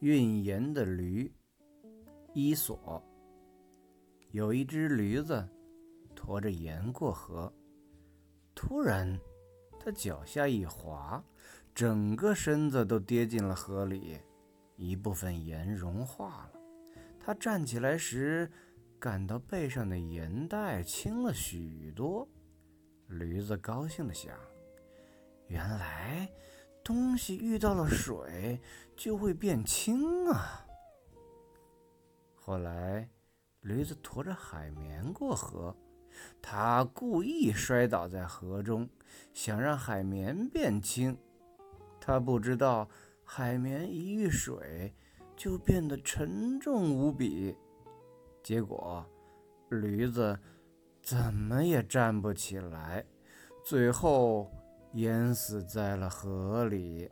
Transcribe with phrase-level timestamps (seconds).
[0.00, 1.28] 运盐的驴，
[2.32, 3.02] 伊索。
[4.30, 5.48] 有一只驴子
[6.14, 7.52] 驮着盐过河，
[8.54, 9.18] 突然，
[9.80, 11.20] 他脚下一滑，
[11.74, 14.16] 整个身子都跌进了河里，
[14.76, 16.60] 一部分盐融化了。
[17.18, 18.48] 他站起来时，
[19.00, 22.28] 感到背上的盐袋轻了许多。
[23.08, 24.32] 驴子高兴地想：
[25.48, 26.30] 原来……
[26.88, 28.58] 东西遇到了水
[28.96, 30.64] 就会变轻啊！
[32.34, 33.06] 后来，
[33.60, 35.76] 驴子驮着海绵过河，
[36.40, 38.88] 他故意摔倒在河中，
[39.34, 41.14] 想让海绵变轻。
[42.00, 42.88] 他不知道，
[43.22, 44.94] 海绵一遇水
[45.36, 47.54] 就变得沉重无比，
[48.42, 49.04] 结果
[49.68, 50.40] 驴子
[51.02, 53.04] 怎么也站不起来，
[53.62, 54.50] 最后。
[54.92, 57.10] 淹死在了河里。